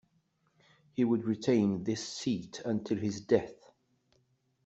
[0.93, 3.71] He would retain this seat until his death.